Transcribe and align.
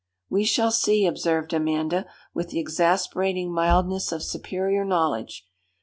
'We 0.31 0.45
shall 0.45 0.71
see,' 0.71 1.05
observed 1.05 1.53
Amanda, 1.53 2.07
with 2.33 2.49
the 2.49 2.57
exasperating 2.59 3.53
mildness 3.53 4.11
of 4.11 4.23
superior 4.23 4.83
knowledge. 4.83 5.45